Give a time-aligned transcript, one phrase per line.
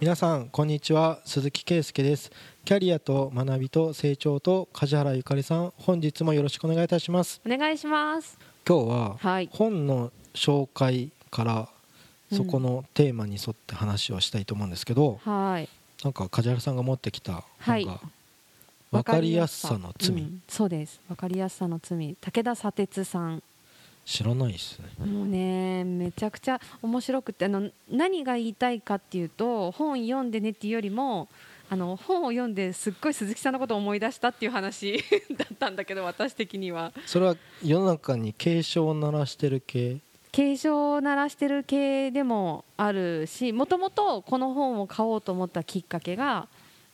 [0.00, 1.20] 皆さんこんにちは。
[1.24, 2.30] 鈴木圭介です。
[2.64, 7.40] キャリアと学びと成長と梶原ゆかりさん本日もよろしくお願いいたします。
[7.46, 8.36] お願いします。
[8.68, 9.48] 今日ははい。
[9.52, 11.68] 本の紹介から
[12.32, 12.38] うん。
[12.38, 15.68] そこのテーマに沿って話をしたいと思うんですけど、はい。
[16.02, 17.84] なんか梶原さんが持ってきたはい。
[17.84, 18.00] 本が
[18.90, 20.42] 分かりやすさの罪、うん。
[20.48, 21.00] そうです。
[21.08, 22.16] 分かりやすさの罪。
[22.20, 23.42] 武田砂鉄さん
[24.04, 25.06] 知らないですね。
[25.06, 31.28] もうねめちゃくちゃ面白くてあの何が言いたいかっていうと本読んでねっていうよりも
[31.70, 35.02] あの本を読んですっごい鈴木さんのことを思い出したっていう話
[35.36, 36.92] だったんだけど私的には。
[37.06, 39.98] それは世の中に警鐘を鳴らしてる系？
[40.32, 46.48] 警鐘を鳴らしてる系でもあるしもともとこの本を買おうと思ったきっかけが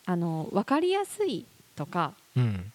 [0.05, 2.71] あの分かりやすいとかうん。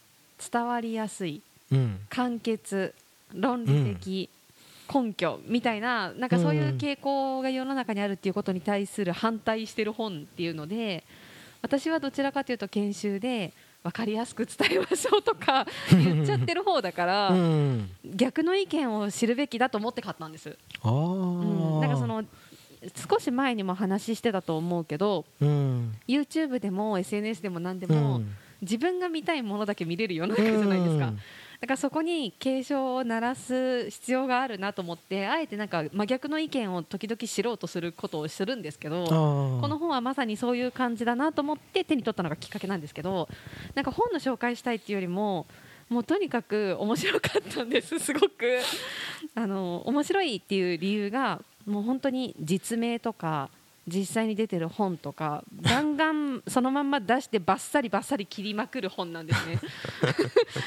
[0.52, 1.40] 伝わりやすい
[1.72, 2.00] うん。
[2.10, 2.94] 簡潔
[3.34, 4.30] 論理的
[4.92, 11.04] 根拠みたいな,、なんかそういう傾向が世の中にあるっていうことに対する反対してる本っていうので
[11.62, 13.52] 私はどちらかというと研修で
[13.86, 17.90] 分かりやすく伝えましょうとか言っちゃってる方だから、 うん。
[18.04, 20.56] 逆の意見を知るべきだと思って買ったんです。
[20.84, 22.24] うん、なんかその
[23.08, 25.94] 少し前にも話してたと思うけどうん。
[26.08, 28.26] YouTube でも SNS でも何でうも、ん。
[28.60, 31.12] 自分が見たいものだけ見れる世の中じゃないですか。
[31.66, 43.28] だからそこに警鐘を鳴らす必要があるなと思ってあえてなんか真逆の意見を時々知ろうとすることをするんですけどこの本はまさにそういう感じだなと思って手に取ったのがきっかけなんですけど
[43.74, 45.46] なんか本の紹介したいっていうよりも
[45.88, 48.60] もうとにかく面白かったんです すごく。
[49.34, 53.50] あの面白いっていう理由がもう本当に実名とか
[53.86, 59.60] 実際に出てる本とかガンガンそのまんま出してバッサリバッサリ切りまくる本なんですね。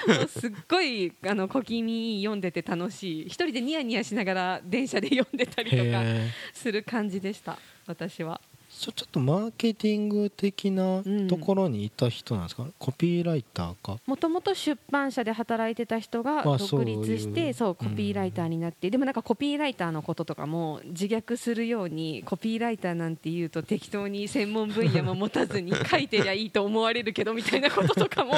[0.08, 3.26] も うすっごいあの小気味読んでて楽しい。
[3.26, 8.40] 一人でニヤニヤしながら電車で読んでたりとかへする感じでした私は
[8.80, 13.98] ちょっとマーケティング的なところにいた人なんですか、コピーライターか？
[14.06, 28.34] もともと出版社で働いてた人があ独立してそうコピーライターになって、でもなんかコピーライターのこととかも自虐するようにコピーライターなんて言うと適当に専門分野も持たずに書いてりゃいいと思われるけどみたいなこととかも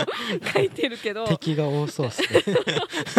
[0.53, 1.27] 書いてるけど。
[1.29, 2.27] 敵が多そうですね。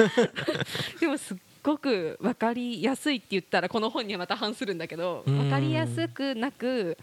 [1.00, 5.38] でもすっごく分かりやすいって言ったらこの本にはまた反するんだけどうん。
[5.38, 6.98] 分かりやすくなく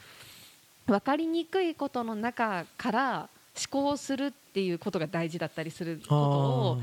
[0.86, 3.30] 分かりにくいことの中から
[3.72, 6.82] 思考するっていうことが大事だったりすることを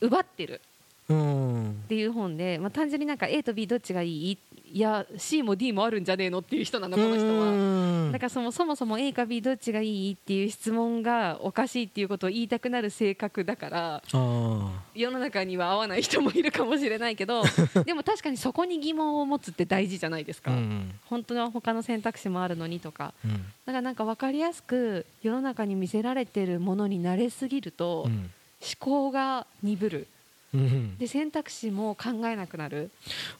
[0.00, 0.60] 奪ってる
[1.06, 4.38] っていう本で、まあ、単純になんか A と B どっちがいい
[4.72, 7.52] いや C も D もあるんじゃねえのっていう人なのこの人は。
[7.52, 17.44] はだからそもそもそも A か B どっちがいいっていう質問がおかしいっていうことを言いたくなる性格だからあ世の中には合わない人もいるかもしれないけど
[17.84, 20.94] でも確かにそこに疑問を持つって大事じゃないですか、ーうん。
[21.06, 23.14] 本当は他の選択肢もあるのにとか。
[23.24, 23.32] うん。
[23.32, 28.30] だからなんか分かりやすく世の中に見せられてるものに慣れすぎると思うん。
[28.78, 30.06] 考が鈍る。
[30.54, 30.98] うん。
[30.98, 32.90] で選択肢も考えなくなる。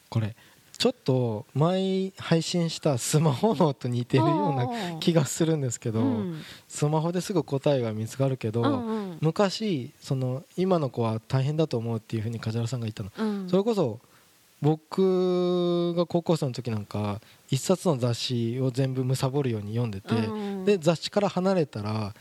[0.09, 0.35] これ
[0.77, 6.41] ちょっと前配信したスマホのと似てるような気がするんですけど、うん。
[6.67, 8.63] スマホですぐ答えが見つかるけど、
[9.19, 13.49] 昔その今の子は大変だと思うっていうふうに梶原さんが言ったの、うん。
[13.49, 13.99] それこそ
[14.61, 22.13] 僕が高校生の時なんか一冊の雑誌を全部貪るように読んでて、うんで雑誌から離れたら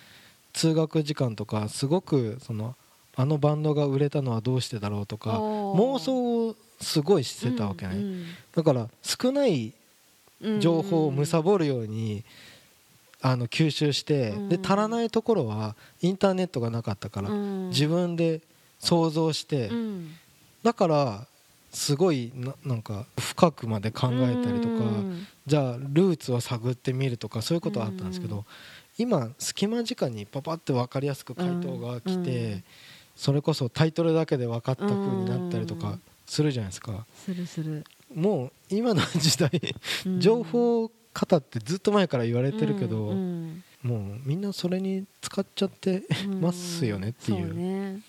[0.53, 2.77] 通学時間とかすごくその
[3.17, 9.75] あのバンドが売れたのはどうしてだろうとか妄想をすごいしてたわけね、うんだから少ない
[10.41, 12.25] うん情報を貪るように
[13.21, 17.69] あの吸収して、うんで足らないところはインターネットがなかったから、うん。
[17.71, 18.41] 自分で
[18.79, 20.11] 想像して、うん。
[20.63, 21.27] だから
[21.73, 28.45] すごいななんか深くまで考えたりとか、うんじゃあルーツを探ってみるとかそういうことはあったんですけど、うん
[28.99, 32.65] 今隙間時間にパパって分かりやすく回答が来て、うん
[33.17, 37.07] それこそタイトルだけで分かった風になったりとかうんするじゃないですか。
[37.25, 37.85] するする、
[38.15, 39.51] もう今の時代
[40.07, 40.21] うん。
[40.21, 43.91] 情報型ってずっと前から言われてるけど、うんうん。
[43.91, 46.03] もうみんなそれに使っちゃって
[46.41, 47.55] ますよねっていう。
[47.55, 48.01] ね。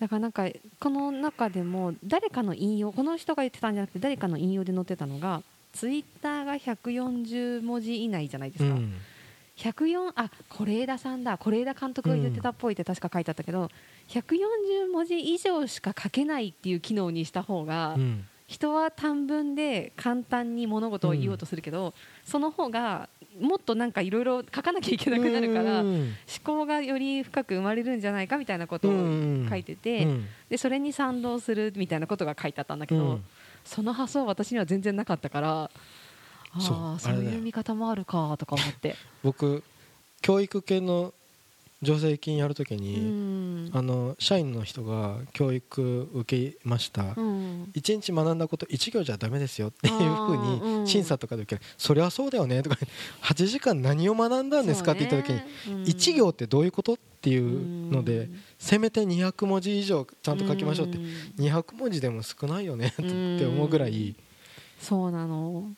[0.00, 0.48] だからなんか
[0.80, 8.94] この中でも誰かの引用この人が言ってたんじゃなくて誰かの引用で載ってたのがツイッターが140文字以内じゃないですか、うん。
[9.56, 11.38] 104あ是枝さんだ。
[11.38, 13.70] 是枝監督が言ってたっぽいって確か書いてあったけど、
[14.08, 18.24] 140文字以上しか書けないっていう機能にした方が、うん。
[18.48, 21.94] 人は短文で簡単に物事を言おうとするけど、
[22.24, 23.08] その方が
[23.40, 26.14] もっとなんかいろいろ書かなきゃいけなくなるから、思うん。
[26.44, 28.92] 考がより深く生まれるんじゃないかみたいなことを
[29.48, 30.26] 書いてて、うん。
[30.50, 33.24] でそれに賛同するみたいなことが書いてあったんだけど、うん。
[33.64, 35.70] その発想は私には全然なかったから
[36.54, 38.96] ああそういう見方もあるかとか思って。
[39.22, 39.62] 僕
[40.20, 41.14] 教育系の
[41.84, 43.70] 助成金やるときうに、ん。
[43.72, 47.70] あの社員の人が教育受けました、うん。
[47.74, 52.78] 一日学んだこと1行じゃダメですよっていうふうに審査とかで受ける、そりゃそうだよねとか。
[53.22, 60.98] 8時間何を学んだんですかって言った時に、1行ってどういうことっていうので、せめて200文字以上ちゃんと書きましょうって、
[61.38, 64.14] 200文字でも少ないよねって思うぐらい
[64.80, 65.70] そうなの。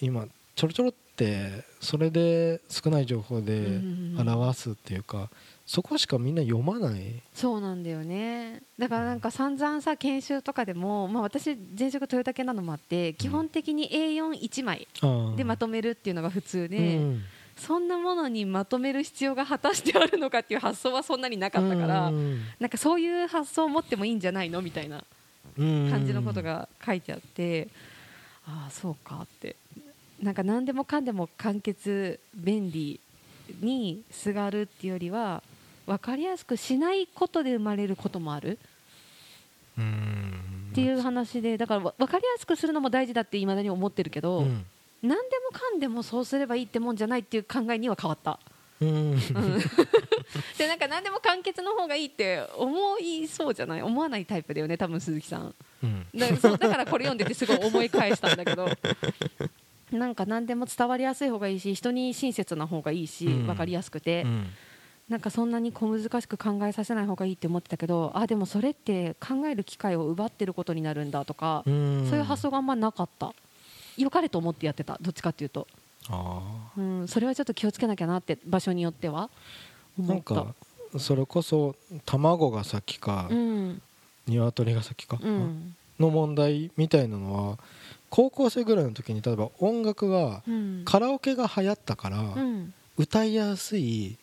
[0.00, 5.30] 今ちょろちょろってそれで少ない情報でうん表すっていうか
[5.66, 7.22] そこしかみんな読まない。
[7.32, 8.62] そうなんだよね。
[8.76, 14.88] だからなんか散々さ研修とかでも、まあ、私前職トヨタ系なのもあって基本的に A41 枚
[15.36, 17.22] でまとめるっていうのが普通で、うん。
[17.56, 22.40] そんなものにまとめる必要が果たしてあるのかっていう発想はそんなになかったから、うん。
[22.58, 25.04] なんかそういう発想を持ってもいいんじゃないのみたいな
[25.56, 27.68] 感じのことが書いてあって、
[28.46, 29.56] ああそうかって
[30.20, 33.00] なんか何でもかんでも簡潔便利
[33.60, 35.42] にすがるっていうよりは
[35.86, 38.58] 分かりやすくしないことで生まれることもある。
[39.78, 40.68] うん。
[40.72, 44.64] っていう話でだからわ分かりやすくするのも大事だっていまだに思ってるけど、うん。
[45.02, 45.16] 何で
[45.50, 48.38] もかんでもそうすればいいってもんじゃないっていう考えには変わった。
[48.80, 49.18] うん。
[50.58, 53.82] でなんか何でも簡潔の方がいいって思いそうじゃない？
[53.82, 55.54] 思わないタイプだよね多分鈴木さん。
[55.82, 56.06] うん。
[56.12, 58.68] だからこれ読んでてすごい思い返したんだけど
[59.92, 63.46] なんか何でも伝わりやすい方がいいし人に親切な方がいいし、うん。
[63.46, 64.46] 分かりやすくて、うん。
[65.08, 72.06] なんかそんなに小難しく考えさせない方がいいって思ってたけどあでもそれって考える機会を奪ってることになるんだとか、うん。
[72.08, 73.32] そういう発想があんまなかった。
[73.96, 75.66] 良かれと思ってやってたどっちかっていうと、
[76.08, 79.30] あうん、それはちょっと気をつけなきゃなって場所によってはあ
[79.98, 80.34] 思った。
[80.34, 80.54] なんか
[80.98, 83.82] それこそ卵が先かうん。
[84.26, 85.74] 鶏が先かうん。
[85.98, 87.58] の問題みたいなのは
[88.10, 90.82] 高校生ぐらいの時に例えば音楽がうん。
[90.84, 92.74] カラオケが流行ったからうん。
[92.98, 94.18] 歌いやすい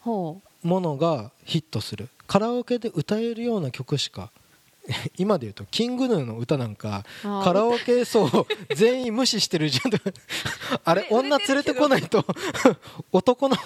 [0.00, 2.08] ほものがヒットする。
[2.26, 4.30] カラオケで歌えるような曲しか
[5.16, 9.92] 今で言うとキングヌーの歌なんかカラオケ層全員無視してるじゃん
[10.84, 12.24] あれ女連れてこないと
[13.12, 13.56] 男の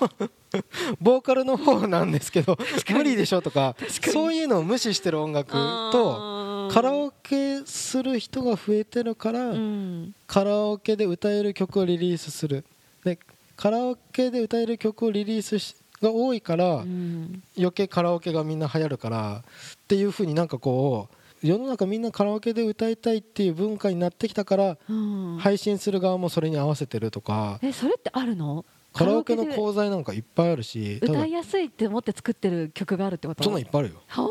[1.01, 2.59] ボーカルの方なんですけど
[2.91, 3.77] 無理でしょとか
[4.13, 6.37] そういうのを無視してる音楽と
[6.73, 10.15] カラオケする人が増えてるからうん。
[10.27, 12.65] カラオケで歌える曲をリリースする。
[13.05, 13.19] で
[13.57, 17.43] カラオケで歌える曲をリリースしが多いからうん。
[17.57, 21.09] 余計カラオケがみんな流行るからっていう風になんかこ
[21.43, 25.39] う世の中みんなカラオケで歌いたいっていう文化になってきたからうん。
[25.39, 28.65] 配信する側もそれに合わせてるとかえそれってあるの？
[28.93, 33.45] カラオケので講座なんかいっぱいあるし歌いやすいって思って作ってる曲があるってこと？
[33.45, 34.01] そんなんいっぱいあるよ。
[34.09, 34.31] 本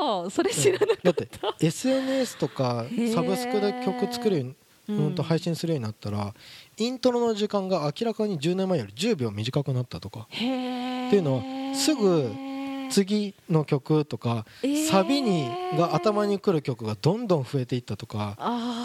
[0.00, 0.30] 当？
[0.30, 4.56] それ知らなかだってった SNS とかサブスクで曲作るように
[4.88, 5.14] うん。
[5.14, 6.32] と配信するようになったら
[6.78, 10.26] イントロの時間が明らかに10年前より10秒短くなったとか。
[10.30, 12.30] へーっていうのはすぐ
[12.90, 14.86] 次の曲とかえー。
[14.86, 18.36] サビにが頭にくる曲がどんどん増えていったとか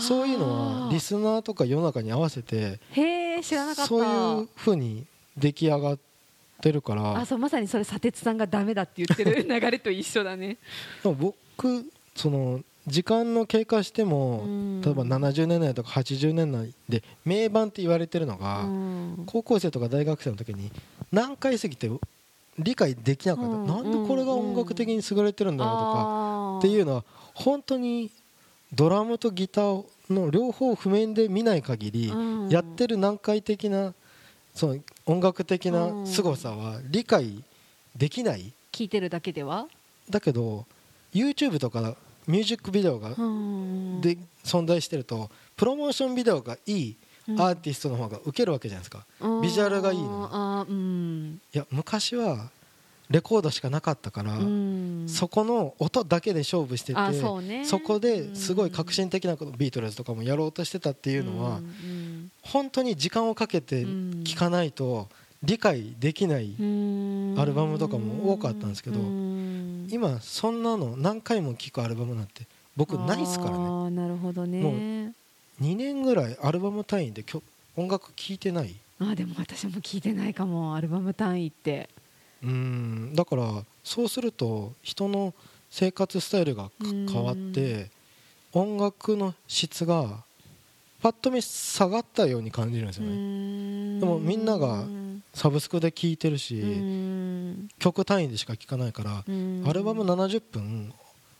[0.01, 2.79] そういうのはリスナーとか世の中に合わせて
[3.73, 5.05] そういう風に
[5.37, 5.99] 出来上がっ
[6.61, 7.17] てるから。
[7.19, 10.57] あそうまさにそれ砂鉄さんがダメだって言ってる流れと一緒だね。
[11.03, 11.85] 僕
[12.15, 14.81] その時間の経過してもうん。
[14.81, 19.23] 例えば70年代とか80年代で名盤って言われてるのがうん。
[19.25, 20.71] 高校生とか大学生の時に
[21.11, 21.89] 何回過ぎて
[22.59, 23.67] 理解できなかった、うん。
[23.67, 28.11] なんでこれが音楽的に優れてるんだろうとか、っていうのは本当に
[28.73, 32.49] ドラムとギターの両方譜面で見ない限り、うん。
[32.49, 33.93] やってる難解的な
[34.53, 37.43] その音楽的な凄さは理解
[37.95, 38.53] できない。
[38.71, 39.67] 聞いてるだけでは？
[40.09, 40.65] だけど
[41.13, 41.95] YouTube とか
[42.27, 46.95] ミュージックビデオがうんで存在してるとプロモーションビデオがいいうん
[47.29, 49.05] アーティストの方が受けるわけじゃないですか、
[49.41, 50.65] ビジュアルがいいの。
[50.67, 51.41] うん。
[51.53, 52.49] いや昔は
[53.09, 55.05] レコードしかなかったから、うん。
[55.07, 57.65] そこの音だけで勝負しててあそうね。
[57.65, 63.85] そこですごい革新的なことビートルズとかもやろうとしてたっていうのは、うん本当に時間をかけて
[64.25, 65.07] 聴かないと
[65.43, 67.35] 理解できない、うん。
[67.37, 69.87] アルバムとかも多かったんですけどうん。
[69.89, 73.91] 今そんなの何回も聴くアルバムなんて僕ないっすからね。
[73.91, 74.61] なるほどね。
[74.61, 75.02] も
[75.63, 77.23] 2年ぐらいアルバム単位で
[77.77, 78.75] 音楽聴いてない？
[78.99, 81.89] あーでも私も聞いてないかもアルバム単位って。
[82.43, 85.33] うんだからそうすると人の
[85.69, 87.89] 生活スタイルが変わって
[88.51, 90.23] 音楽の質が
[91.01, 93.99] パッと見下がったように感じるんですよね。
[93.99, 94.83] でもみんなが
[95.33, 97.69] サブスクで聴いてるしうん。
[97.79, 99.63] 曲単位でしか聴かないからうん。
[99.67, 100.93] アルバム70分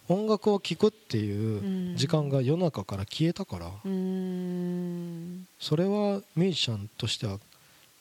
[0.09, 3.71] 音楽を聴くっていう時間が世の中から消えたから。
[3.85, 5.47] うん。
[5.59, 7.39] それはミュージシャンとしては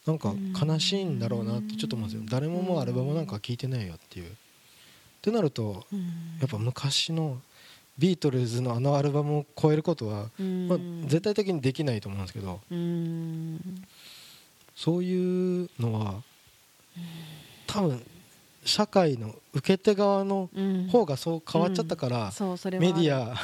[0.06, 2.26] なんか悲しいんだろうなってちょっと思うんですよ。
[2.28, 4.26] 誰ももうアルバムなんか聴いてないよっていう。
[4.26, 4.28] っ
[5.22, 5.84] てなると
[6.40, 7.40] やっぱ昔の
[7.96, 10.30] ビートルズのあのアルバムを超えることは、
[10.68, 12.60] まあ、絶対的にできないと思うんですけど。
[14.74, 16.22] そういうのは
[17.66, 18.02] 多分
[18.64, 20.48] 社会の受け手側の
[20.90, 22.32] 方がそう変わっちゃったから、
[22.78, 23.34] メディア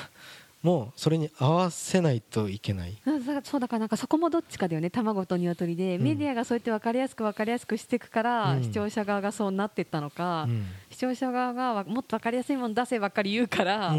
[0.62, 2.96] もそれに合わせないといけない。
[3.44, 4.90] そうだからなんかそこもどっちかだよね。
[4.90, 13.94] 卵と鶏で、うん、メディアがそうやって分かりやすく分かりやすくしていくから、うん、視聴者側がそうなっていったのか、うん、視聴者側がもっと分かりやすいもの出せばっかり言うから、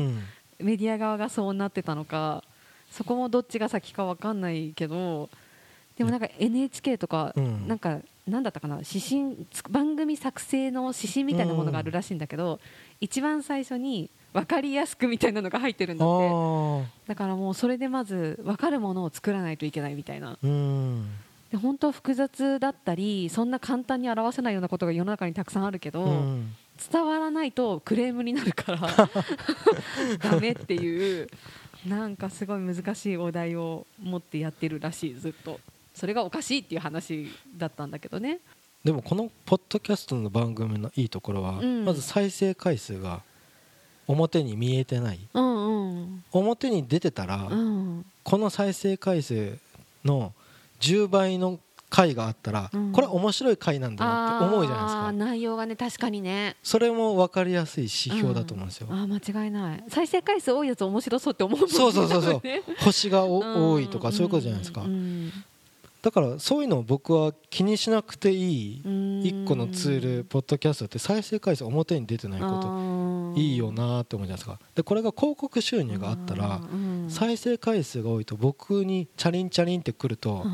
[0.60, 2.44] メディア側がそうなってたのか
[2.92, 5.30] そこもどっちが先か分かんないけど
[5.98, 7.34] でもなんか NHK とか、
[7.68, 8.78] なんか何だったかな？
[8.78, 12.60] 指針番組作成の指針みたいなものがあるらしいんだけど、
[13.02, 16.88] 一番最初に分かりやすくみたいなのが入ってるんだって。
[17.08, 20.38] だからもうそれでまず分かるものを作らないといけないみたいな。
[21.52, 26.06] で本当は複雑だったりそんな簡単に表せないようなことが世の中にたくさんあるけど、
[26.92, 28.80] 伝わらないとクレームになるから
[30.22, 31.28] ダメっていう
[31.88, 35.60] なんかすごい難しいお題を持ってやってるらしいずっと
[36.00, 37.28] それがおかしいっていう話
[37.58, 38.40] だったんだけどね。
[38.86, 43.22] でもこのポッドキャストの番組のいいところは、うん、まず再生回数が
[44.08, 49.58] 表に見えてない、うんうん、表に出てたら、うん、この再生回数
[50.06, 50.32] の
[50.80, 55.12] 10倍の回があったら、うん、これは面白い回なんだなって思うじゃないですか。
[55.12, 56.56] 内容がね確かにね。
[56.64, 59.84] それも分かりやすい指標だと思うんですよ、うん、あ間違いない。
[59.90, 61.76] 再生回数多いやつ面白そうって思うもんね。
[61.76, 62.42] そうそうそうそう。
[62.80, 64.86] 星が多いとかそういうことじゃないですか、
[66.02, 68.82] だからそういうのを僕は気にしなくていい
[69.24, 74.60] 一個のツールポッドキャストって再生回数表に出てないこといいよなって思うじゃないですか。
[74.76, 76.62] でこれが広告収入があったら
[77.10, 80.46] 再生回数が多いと僕にチャリンチャリンってくると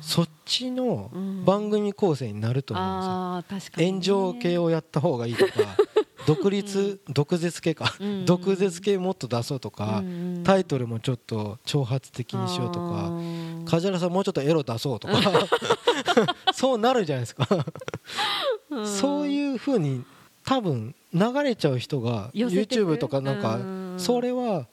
[0.00, 1.10] そっちの
[1.44, 3.72] 番組構成になると思うんですよ。
[3.88, 5.52] 炎上系をやった方がいいとか
[6.26, 7.94] 独立、毒舌系か、
[8.26, 10.02] 毒舌系もっと出そうとか、
[10.44, 13.10] タイトルもちょっと挑発的にしようとか
[13.68, 15.14] 梶原さんもうちょっとエロ出そうとか。
[16.54, 17.46] そうなるじゃないですか。
[18.84, 20.04] そういうふうに
[20.44, 23.60] 多分流れちゃう人が YouTube とかなんか
[23.98, 24.66] それは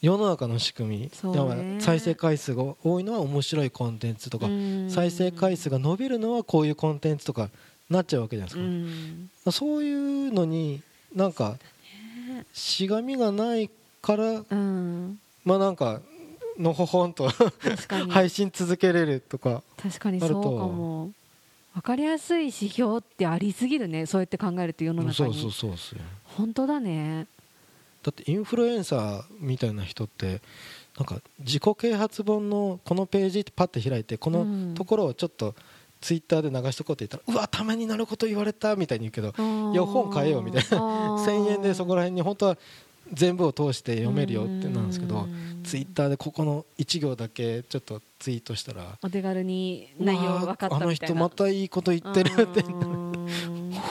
[0.00, 4.46] 世の中の仕組み、再生回数が多いのは面白いコンテンツとか
[4.88, 7.50] 再生回数が伸びるのはこういうコンテンツとか
[7.90, 10.80] なっちゃうわけじゃないですか、そういうのに
[11.14, 11.56] なんか
[12.52, 13.68] しがみがない
[14.00, 14.42] から、
[15.44, 16.00] まあなんか
[16.60, 17.30] のほほんと
[18.08, 21.10] 配信続けれるとか確かにそうかも。
[21.72, 25.34] 分かりやすい指標ってありすぎるねそうやって考えると世の中に。
[25.34, 27.26] そうそうそう本当だね。
[28.02, 30.40] だってインフルエンサーみたいな人って
[30.96, 35.54] なんか自己啓発本のこのページってパッて開いてこのところをちょっと、うん
[36.00, 39.28] ツイッターで流しとこうって言ったらうわためになること言われたみたいに言うけど
[39.72, 40.78] いや本買えよみたいな。
[41.18, 42.58] 1000円でそこら辺に本当は
[43.12, 45.26] 全部を通して読めるよってなんですけど
[45.64, 50.84] ツイッターでここの1行だけちょっとツイートしたらお手軽に内容分かったみたいな。
[50.84, 52.62] あの人またいいこと言ってるって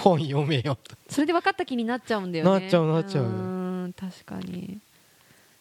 [0.01, 0.77] 本読めよ
[1.09, 2.59] それで分かった気になっちゃうんだよね。
[2.59, 3.93] なっちゃうなっちゃう。
[3.93, 4.79] 確かに。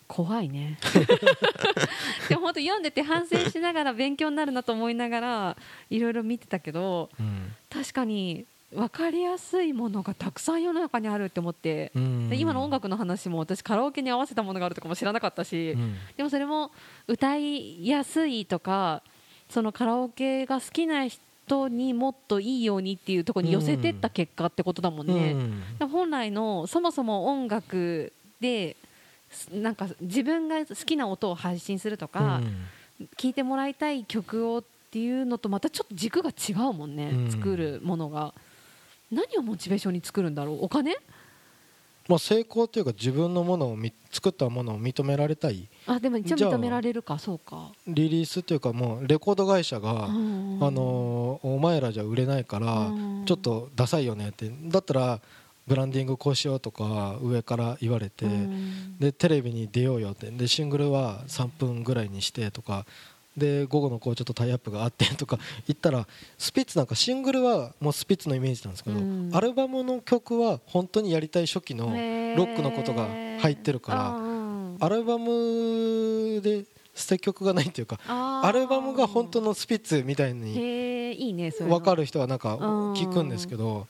[0.06, 0.78] 怖いね。
[2.28, 5.56] でも本当読んでて反省しながら勉強になるなと思いながら
[5.90, 16.70] いろいろ見てたけど、うん、確かに分かりやすいものがたくさん世の中にあるって思って、うん、今の音楽の話も私カラオケに合わせたものがあるとかも知らなかったし、うん、でもそれも
[17.06, 19.02] 歌いやすいとか
[19.48, 25.34] そのカラオケが好きな人にもっといいようにっていうところに寄せてった結果ってことだもんね、
[25.90, 28.76] 本来のそもそも音楽で
[29.50, 32.40] なんか自分が好きな音を配信するとか、
[33.00, 38.32] うん、聞いてもらいたい曲をっていうのとまたちょっと軸が違うもんね、うん、作るものが
[39.10, 40.64] 何をモチベーションに作るんだろう？
[40.64, 40.96] お金？
[42.08, 43.78] まあ成功というか自分のものを
[44.10, 45.68] 作ったものを認められたい。
[45.86, 47.18] あでも一応認められるか。
[47.18, 47.70] そうか。
[47.86, 52.90] リリースというかもうレコード会社が、あのお前らじゃ売れないから
[53.26, 54.50] ちょっとダサいよねって。
[54.64, 55.20] だったら
[55.66, 58.24] ブランディングこうしようとか上から言われて、
[58.98, 60.30] でテレビに出ようよって。
[60.30, 62.86] でシングルは3分ぐらいにしてとか
[63.38, 68.98] で午後のこうちょっとタイアップがあってとか 言ったらスピッツなんかシングルはもうスピッツのイメージなんですけど、
[69.36, 73.06] アルバムの曲は本当にやりたい初期のロックのことが
[73.40, 76.64] 入ってるからアルバムで
[76.94, 80.54] 捨て曲がないっていうかアルバムが本当のスピッツみたいに
[81.58, 83.86] 分かる人はなんか聞くんですけど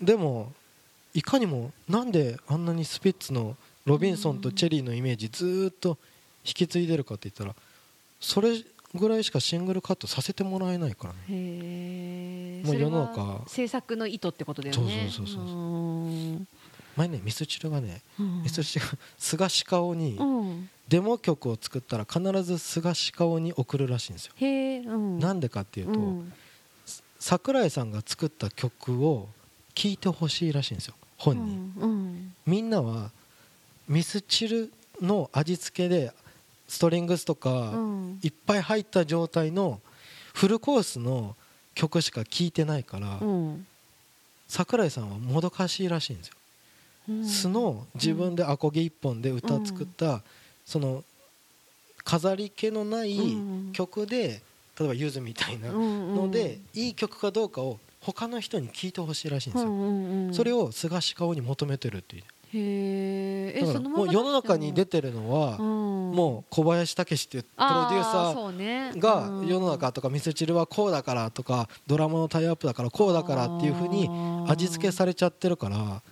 [0.00, 0.52] でも
[1.14, 5.98] いかにもなんであんなにスピッツのロビンソンとチェリーのイメージずっと
[6.44, 7.54] 引き継いでるかって言ったら
[8.20, 8.56] それ
[8.94, 11.18] ぐらいしかシングルカットさせてもらえないからね。
[11.28, 13.42] へえもう世の中。
[13.46, 15.08] 制作の意図ってことだよね。
[15.10, 15.54] そうそうそうそう。
[15.54, 16.48] うん。
[16.96, 18.42] 前ねミスチルがねうん。
[18.42, 20.68] ミスチルが菅氏顔にうん。
[20.88, 24.34] デモ曲を作ったら必ず菅氏顔に送るらしいんですよ。
[24.36, 25.18] へえうん。
[25.18, 26.32] なんでかっていうとうん。
[27.18, 29.28] 桜井さんが作った曲を
[29.74, 30.94] 聴いてほしいらしいんですよ。
[31.16, 32.34] 本にうん。
[32.44, 33.10] みんなは
[33.88, 36.12] ミスチルの味付けで
[36.68, 38.18] ストリングスとうかん。
[38.22, 39.80] いっぱい入った状態の
[40.34, 41.36] フルコースの
[41.74, 43.66] 曲しか聴いてないからうん。
[44.48, 46.34] 桜井さんはもどかしいらしいんですよ。
[47.08, 47.24] うん。
[47.26, 50.22] 素の自分でアコギ一本で歌を作った
[50.64, 51.04] その
[52.04, 53.72] 飾り気のないうん。
[53.72, 54.42] 曲で
[54.78, 60.34] 例えばゆずみたいなののでいい曲かどうかを他の人に聞いてほしいらしいんですよ。
[60.34, 62.22] それをを菅氏顔に求めてるっていう。
[62.54, 65.56] へえもう世の中に出てるのは
[66.12, 74.08] ももう小林武史っていうプロデューサーーが世の中とかミスチルはこうだからとかドラマのタイアップだからこうだからっていう風に
[74.48, 76.02] 味付けされちゃってるから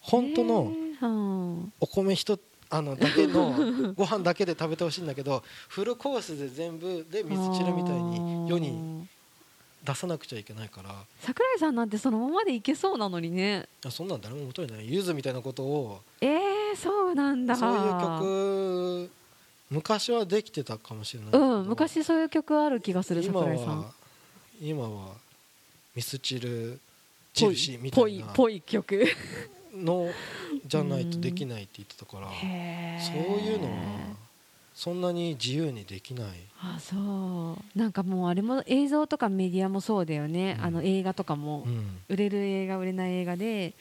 [0.00, 2.38] 本当ののお米一
[2.70, 3.54] あのだけの
[3.94, 9.06] ご飯だけで食べてほしいんだけどフルコースで全部でミスチルみたいに世に
[9.84, 10.94] 出さなくちゃいけないから。
[11.20, 13.68] 桜井さんなんてそのままでいけそうなのにね。
[13.84, 14.90] いやそんなん誰も求めてない。
[14.90, 17.54] ゆずみたいなことをえー、そうなんだ。
[17.54, 19.10] そういう曲
[19.74, 23.78] 昔はできてたかもしれないうん昔そういう曲ある気がする今桜井さん。
[23.80, 23.90] は
[24.62, 25.08] 今は
[25.94, 26.78] ミスチル
[27.34, 28.26] ぽ印みたいな。
[28.26, 29.04] ぽい曲。
[29.74, 30.08] の
[30.64, 32.28] じゃないとできないって言ってたから。
[32.28, 32.40] そう
[33.40, 34.14] いうのは
[34.74, 36.28] そんなに自由にできない。
[36.60, 37.78] あそう。
[37.78, 40.64] なんかもうあれも映像とかメディアもそうだよね、うん。
[40.64, 41.64] あの映画とかも。
[41.66, 41.98] うん。
[42.08, 43.74] 売れる映画売れない映画で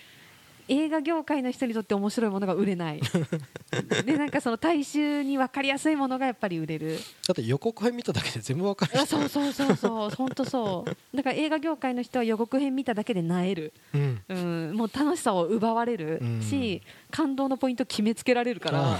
[0.68, 3.02] 映画業界の人にとって面白いものが売れない。
[4.06, 7.00] でなんかその大衆に分かりやすいものがやっぱり売れる。
[7.28, 11.18] だって予告編見ただけで全部わかるあそうそうそうそう本当そう。
[11.18, 14.22] だから映画業界の人は予告編見ただけで萎える、うん。
[14.30, 14.34] う
[14.74, 19.00] ん、もう楽しさを奪われるし、感動のポイント決めつけられるから。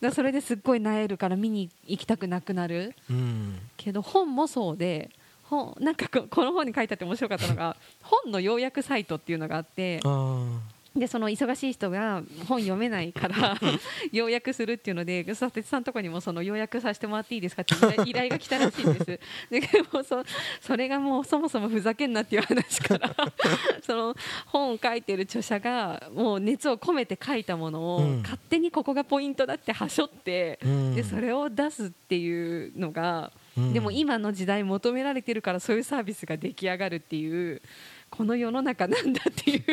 [0.00, 2.94] だそれですっごい萎えるから見に行きたくなくなる。
[3.08, 3.58] うん。
[3.76, 5.10] けど本もそうで
[5.44, 10.46] 本なんかここの本に書いてあって面白かったのが 本の要約サイトっていうのがあってあ
[10.94, 13.56] でその忙しい人が本読めないから
[14.10, 19.04] 要約するっていうので佐哲さんのとこにもその要約させてもらっていいですかって依頼依頼が来たらしいんです。
[19.50, 19.60] で
[19.92, 20.24] もそ
[20.60, 23.14] それがもうそもそもふざけんなっていう話から
[23.82, 28.22] その本を書いてる著者がもう熱を込めて書いたものを、うん。
[28.22, 30.94] 勝手にここがポイントだってはしょって、うん。
[30.94, 33.72] でそれを出すっていうのが、うん。
[33.72, 37.62] でも今の時代求められてるからそういうサービスが出来上がるっていう
[38.10, 39.64] この世の中なんだっていう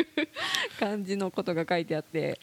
[0.78, 2.40] 感じのことが書いてあって。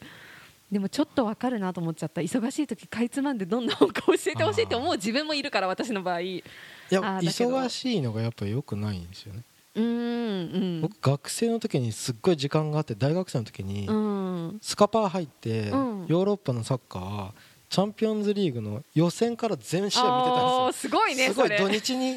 [0.70, 2.20] でもちょっとわかるなと思っちゃった。
[2.20, 6.18] 忙しい時かいつまんでどんな本か教えてほしいって思う自分もいるから私の場合。
[6.18, 6.42] うい
[6.90, 9.42] や忙しいのがやっぱり良くないんですよね。
[9.76, 14.58] うん僕学生の時にすっごい時間があって大学生の時にうん。
[14.60, 16.06] スカパー入ってうん。
[16.08, 17.30] ヨーロッパのサッカー
[17.68, 22.16] チャンピオンズリーグの予選から全試合見てたんですすごいねよすごい土日に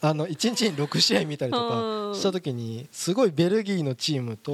[0.00, 2.12] あの1日に6試合見たりとうん。
[2.12, 4.52] かした時にすごいベルギーのチームと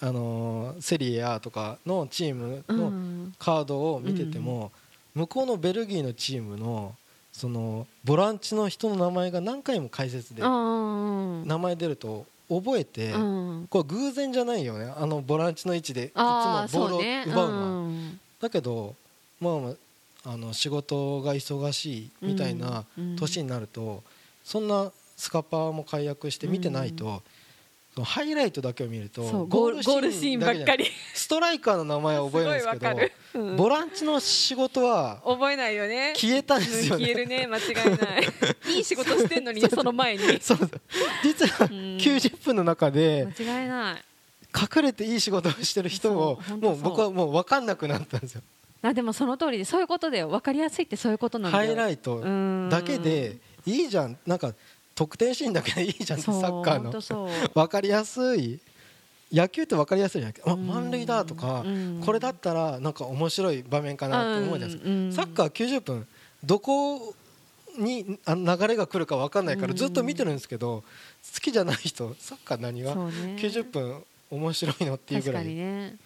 [0.00, 3.34] あのーセリエ A とかのチームうのん。
[3.38, 4.70] カードを見てても
[5.14, 6.94] 向こうのベルギーのチームの
[7.32, 13.66] そのボランチの人の名前が何回も解説でうん名前出ると覚えてうん。
[13.68, 14.92] これ偶然じゃないよね。
[14.96, 16.98] あのボランチの位置でいつもボあーールを
[17.34, 17.66] 奪うのは。
[17.68, 18.94] うんだけど
[19.40, 19.50] ま
[20.24, 23.16] ああの仕事が忙しいみたいなうん。
[23.16, 24.02] 年になると
[24.46, 27.20] そんなスカパーも解約して見てないと
[27.94, 30.84] そのハイライトだけを見るとゴールシーンばっかり。
[31.14, 33.56] ストライカーの名前は覚えるんですけどうん。
[33.56, 36.12] ボランチの仕事は覚えないよね。
[36.14, 37.06] 消えたんですよね。
[37.06, 37.48] 消えるね。
[37.48, 38.22] 間違いない。
[38.76, 40.22] いい仕事してんのにねその前に。
[40.40, 40.70] そうそう。
[41.24, 41.72] 実はうん。
[41.96, 44.04] 90分の中で間違いない。
[44.76, 48.42] 隠れていい仕事をしてる人をもう僕はもう分かんなくなったんですよ。
[48.82, 50.28] あでもその通りでそういうことだよ。
[50.28, 51.66] 分かりやすいってそういうことなんだよ。
[51.66, 52.20] ハイライト
[52.70, 54.16] だけでいいじゃん。
[54.26, 54.54] なんか
[54.94, 57.48] 得点シーンだけでいいじゃんサッカーの。
[57.52, 58.58] 分 かりやすい。
[59.32, 60.66] 野球って分かりやすいじゃんあうん。
[60.66, 62.00] 満塁だとかうん。
[62.04, 64.90] これだったらなんか面白い場面かなって思うじゃないですか。
[64.90, 66.06] うんサッカー90分
[66.44, 67.14] どこ
[67.76, 70.82] にあ流れが来るか分かんないからずっと見てるんですけど
[71.34, 72.94] 好きじゃない人サッカー何が？
[72.94, 73.36] ね。
[73.38, 75.44] 90分面白いのっていうぐらい。
[75.46, 75.96] ね。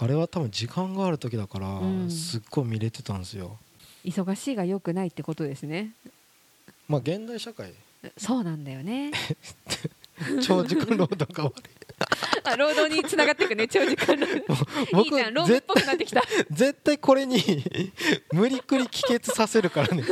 [0.00, 2.10] あれは多分時間がある時だからうん。
[2.10, 3.56] すっごい見れてたんですよ。
[4.04, 5.92] 忙しいが良くないってことですね
[6.88, 7.72] まあ現代社会。
[8.16, 9.12] そうなんだよね。
[10.42, 11.62] 長時間労働が悪い
[12.44, 14.38] あ労働につながっていくね長時間労働。
[14.38, 16.22] いい僕じゃん労務っぽくなってきた。
[16.50, 17.62] 絶対これに
[18.32, 20.04] 無理くり帰結させるからね。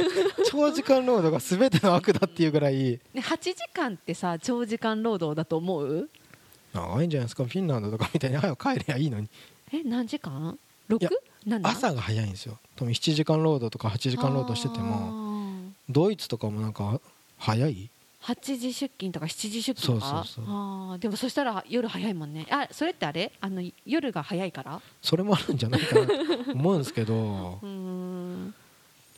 [0.50, 2.74] 長時間労働が全ての悪だっていうぐらい。
[2.76, 6.10] ね8時間ってさ長時間労働だと思う？
[6.72, 7.44] 長いんじゃないですか。
[7.44, 9.28] フィンランドとかみたいに早く帰りゃいいのに。
[9.72, 10.58] え何時間？
[10.90, 11.10] いや
[11.46, 12.58] 6?7 朝が早いんですよ。
[12.76, 15.25] 多分7時間労働とか8時間労働してても
[15.88, 17.00] ドイツとかもなんか
[17.38, 17.90] 早い
[18.22, 20.24] ？8時出勤とか7時出勤とか？
[20.48, 22.46] あーでもそしたら夜早いもんね。
[22.50, 23.32] あそれってあれ？
[23.40, 24.80] あの夜が早いから？
[25.00, 26.06] それもあるんじゃないかな。
[26.06, 27.14] と思うんですけど。
[27.62, 28.54] うーん。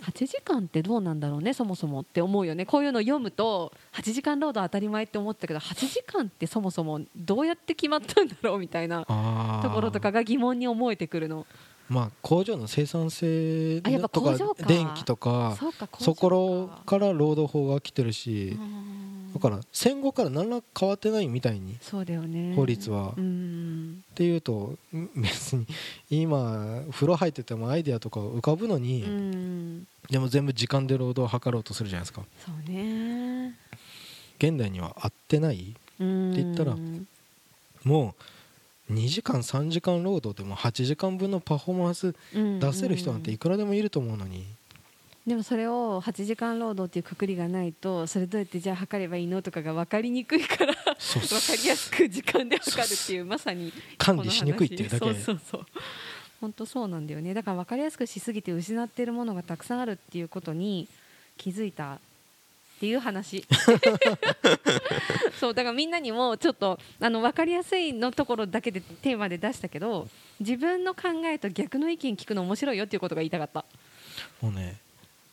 [0.00, 2.64] 8時間ってどうなんだろうねそもそもって思うよね。
[2.66, 11.46] こういうの読むと8時間労働当たり前って思ってたけど8時間ってそもそもどうやって決まったんだろうみたいなところとかが疑問に思えてくるの
[11.88, 15.57] まあ工場の生産性とか電気とか
[15.98, 19.33] そこから労働法が来てるしうん。
[19.33, 21.77] だから戦後から何ら変わってないみたいに
[22.57, 23.14] 法律は。
[23.16, 24.05] うん。
[24.14, 25.66] ていうとん別に
[26.11, 29.87] 今風呂入っててもアイデアとか浮かぶのに、うん。
[30.11, 32.22] でも全部時間で労働を図ろうとするじゃないですか。
[34.38, 36.77] 現代には合ってないって言ったら
[37.85, 38.22] もう
[38.90, 44.46] 2時間3時間労働でも8時間分のパフォーマンス出せる人なんていくらでもいると思うのに、
[45.27, 50.87] でもそれを8時間労働っていうくくりがないとそれどうやってじゃあ測ればいいのとかが分かりにくいから分か
[51.62, 55.05] りやすく時間で測るっていうまさに管理しにくいっていうだけ。
[55.05, 55.66] そうそうそう。
[56.40, 57.35] 本当そうなんだよね。
[57.35, 60.88] だから分かりやすくしすぎて失っているものがたくさんあるっていうことに
[61.37, 61.98] 気づいた
[62.79, 63.45] っていう話。
[65.41, 73.64] そうだからみんなにもちょっとあの分かりやすいのところだけでテーマで出したけど自分の考えと逆の意見聞くの面白いよっていうことが言いたかった。
[74.41, 74.79] もうね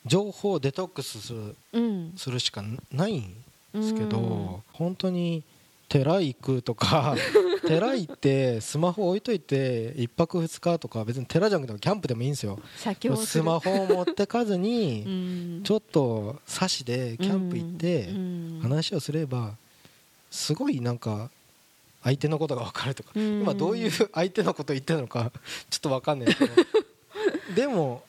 [0.07, 2.13] 情報をデトックスするうん。
[2.17, 3.35] するしかないん
[3.73, 4.63] ですけど、うん。
[4.73, 5.43] 本当に
[5.87, 7.15] 寺行くとか
[7.67, 12.59] 寺行ってスマホ置いといて1泊2日とか別に寺じゃなくてもキャンプでもいいんですよ。
[13.25, 15.63] スマホを持ってかず うにん。
[15.63, 19.55] ちょっと差しでキャンプ行ってうん話をすれば
[20.31, 21.29] すごいなんか
[22.03, 23.11] 相手のことが分かるとか。
[23.15, 23.41] うん。
[23.41, 25.31] 今どういう相手のこと言ってるのか
[25.69, 26.53] ちょっと分かんないけど。
[27.55, 28.03] でも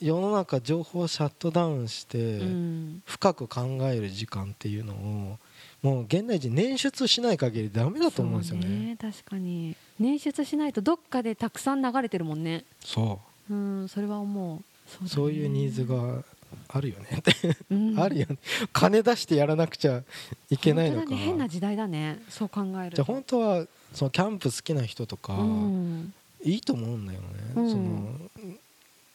[0.00, 3.02] 世の中情報をシャットダウンしてうん。
[3.06, 5.38] 深く考える時間っていうのを
[5.82, 8.96] もう現代人捻出しない限りダメだと思うんですよそうね。
[9.00, 9.76] 確かに。
[10.00, 12.64] 捻出しないとどっかでたくさん流れてるもんね。
[12.80, 13.54] そう。
[13.54, 16.22] うんそれは思うそう,、そういうニーズが
[16.68, 17.18] あるよね。
[17.18, 17.34] って、
[17.70, 17.98] うん。
[17.98, 18.38] あるよね。
[18.72, 20.02] 金出してやらなくちゃ
[20.50, 21.08] いけないのか。
[21.08, 22.22] 本当だね変な時代だね。
[22.28, 22.96] そう考えると。
[22.96, 26.14] じゃあ本当はそのキャンプ好きな人とか、うん
[26.44, 27.70] いいと思うんだよね、うん。
[27.70, 28.08] その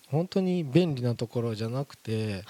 [0.10, 2.44] 本当に便利なところじゃなくて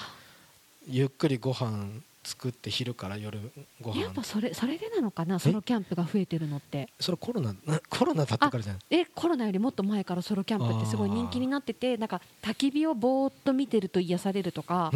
[0.88, 1.88] ゆっくりご飯
[2.28, 3.40] 作って昼から夜
[3.80, 4.02] ご飯。
[4.02, 6.90] やっぱそれそれでなのかなソロキャンプが増えてるのって。
[7.00, 7.56] それコロナ
[7.90, 14.92] コロナだったからじゃないえコロナよりもっと前からソロキャンプってすごい人気になっててなんか焚き火をぼーっと見てると癒されるとか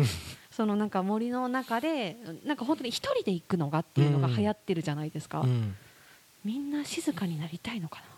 [0.52, 5.76] そのなんか森の中でなんか本当に一人で行くのがっていうのが流行ってるじゃないですか、うん。
[6.44, 8.11] みんな静かになりたいのかな？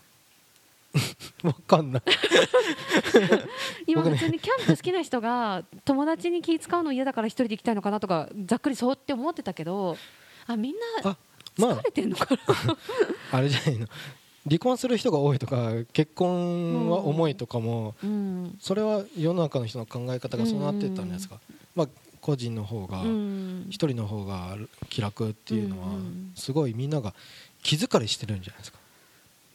[1.42, 2.02] わかんない。
[3.86, 9.96] 今普通にキャンプ好きな人が友達に気使うの嫌だから一人で行きたいのかなとかざっくりそうって思ってたけど
[10.46, 11.16] あみんなあ
[11.56, 11.76] まあ。
[11.76, 12.40] 疲れてんのかな、
[13.32, 13.86] あれじゃないの。
[14.46, 18.56] 離婚する人が多いとか結婚は重いとかも、うん。
[18.60, 21.40] それは世の中の人の考え方がそうなってったんですか、
[21.74, 21.88] まあ
[22.20, 23.66] 個人の方がうん。
[23.70, 24.56] 一人の方が
[24.88, 26.32] 気楽っていうのはうん。
[26.34, 27.14] すごいみんなが
[27.62, 28.78] 気疲れしてるんじゃないですか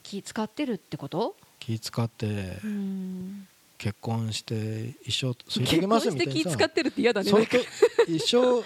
[0.10, 6.34] 気使ってるってこと、気使ってうん、結婚して一生添い遂結げま婚してすみたいな。
[6.34, 7.32] さ気使ってるって嫌だね。
[8.08, 8.64] 一生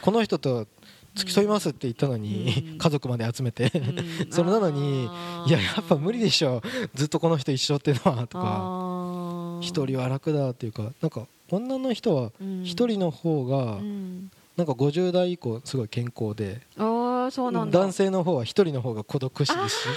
[0.00, 0.68] この人と
[1.16, 2.78] 付き添いますって言ったのに、うん。
[2.78, 4.30] 家族まで集めて、うん。
[4.30, 5.06] それなのに
[5.46, 6.62] いややっぱ無理でしょ。
[6.94, 12.62] ずっとこの人一生っていうのはとか一人は楽だっていうかなんか女の人はうん。
[12.62, 14.30] 一人の方がうん。
[14.56, 17.80] なんか50代以降すごい健康でああそうなんだ。
[17.80, 19.88] 男性の方は一人の方が孤独死ですし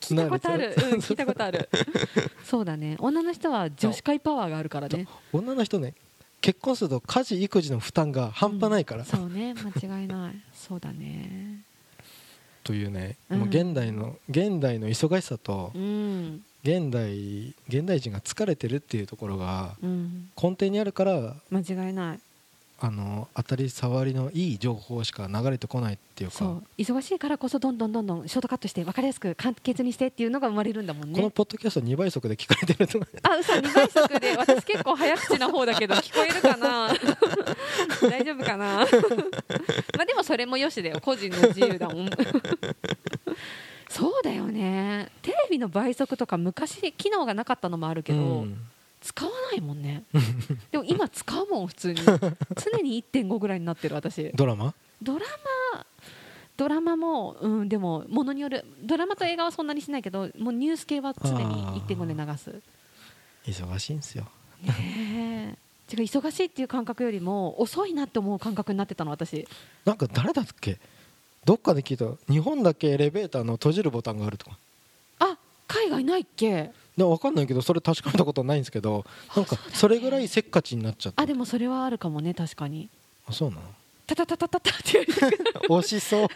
[0.00, 0.96] 聞いたことある、 う。
[0.96, 1.68] ん、聞いたことある。
[2.44, 2.96] そうだね。
[2.98, 5.06] 女の人は女子会パワーがあるからね。
[5.32, 5.94] 女の人ね。
[6.40, 9.54] 結婚すると家事育児の負担が半端ないから、そうね。
[9.54, 10.40] 間違いない。
[10.54, 11.62] そうだね。
[12.64, 13.38] というね、うん。
[13.40, 16.42] もう現代の現代の忙しさとうん。
[16.62, 20.30] 現代現代人が疲れてるっていうところがうん。
[20.40, 22.20] 根底にあるから間違いない
[22.82, 26.36] あの当たり障りのいい情報しか流れてこないっていうか。
[26.38, 26.64] そう。
[26.78, 34.34] 忙しいからこそどんどんどんどんショートカットして分かりやすく簡潔にしてっていうのが生まれるんだもんこのねポッドキャスト2倍速で聞かれてるとあ嘘2倍速で。
[34.36, 36.88] 私結構早口な方だけど聞こえるかな。
[38.08, 38.66] 大丈夫かな？
[39.96, 41.00] まあでもそれもよしだよ。
[41.02, 42.10] 個人の自由だもん。
[43.90, 45.10] そうだよね。
[45.20, 48.56] テレビの倍速とか昔機能がなかったのもあるけど、うん
[49.00, 50.04] 使わないもんね。
[50.70, 52.00] でも今使うもん普通に。
[52.02, 52.12] 常
[52.82, 54.30] に1.5ぐらいになってる私。
[54.34, 54.74] ドラマ？
[55.02, 55.24] ドラ
[55.74, 55.86] マ
[56.56, 62.60] ドラマも、うん、でもものによるドラマと映画はそんなにしないけどもうニュース系は常に1.5で流す。
[63.46, 64.26] 忙しいんですよ。
[64.62, 65.56] ね
[65.90, 65.94] え。
[65.94, 69.48] 違う忙しいっていう感覚よりも遅いなって思う感覚になってたの私。
[69.86, 70.78] なんか誰だっけ？
[71.46, 72.04] どっかで聞いた。
[72.30, 74.58] 日本だけエレベーターの閉じるボタンがあるとか。
[75.20, 76.70] あ海外ないっけ？
[76.96, 81.22] で分かんないけどそれ確かめたことないんですけどなんかそれぐらいせっかちになっちゃった。
[81.22, 82.88] あでもそれはあるかもね確かに。
[83.26, 83.62] あそうなの？
[84.06, 85.36] タタタタタタってやりたく
[85.68, 86.28] 惜しそう。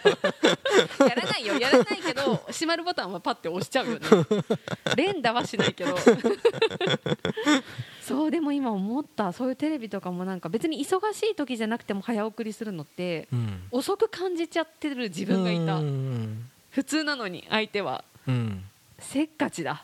[1.07, 4.07] やらないよやらないけど閉まるボタンはパッて押しちゃうよね。
[4.95, 5.93] 連打はしないけど。
[8.01, 9.33] そうでも今思った。
[9.33, 13.63] そういうテレビとかもなんか別に忙しい時じゃなくても早送りするのってうん。
[13.71, 15.75] 遅く感じちゃってる自分がいた。
[15.75, 16.49] うん。
[16.69, 18.05] 普通なのに相手は。
[18.27, 18.63] うん
[19.11, 19.83] せっかちだ。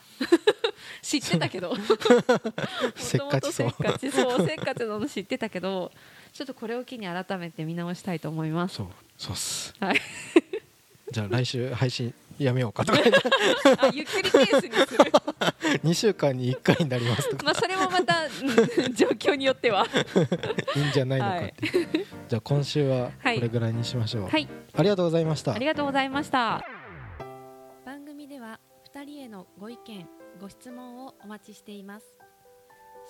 [1.00, 1.74] 知ってたけど。
[2.96, 3.66] せっかちそう。
[3.66, 4.46] もともとせっかちそう。
[4.46, 5.92] せっかちなの知ってたけど
[6.32, 8.76] ちょっとこれを機に改めて見直したいと思います。
[8.76, 9.74] そうそうっす。
[9.80, 10.00] はい。
[11.10, 12.98] じゃあ来週配信やめようかとか。
[13.78, 15.12] あゆっくりペースにする。
[15.84, 17.44] 2週間に1回になりますとか。
[17.44, 19.86] まあそれもまた、うん状況によっては。
[20.76, 24.48] いいんじゃないのかって、じゃあ今週はこはいれぐらいにしましょう、はい。
[24.74, 25.54] ありがとうございました。
[25.54, 26.64] ありがとうございました
[29.02, 30.08] 2人へのご意見
[30.40, 32.06] ご質問をお待ちしています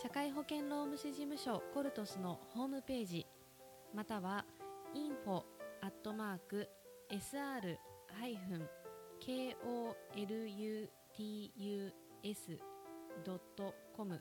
[0.03, 3.27] 社会保険労務士事務所コルトスのホームページ
[3.95, 4.47] または
[4.95, 5.43] info
[5.83, 6.67] アットマーク
[7.11, 7.77] sr
[8.19, 8.67] ハイフン
[9.21, 10.89] koluts
[13.23, 14.19] ドットコム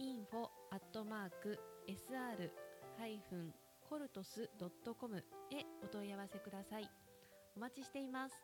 [0.00, 2.50] info アットマーク sr
[2.98, 3.52] ハイフン
[3.90, 5.22] コルトスドットコムへ
[5.84, 6.88] お問い合わせください。
[7.54, 8.34] お待ちしています。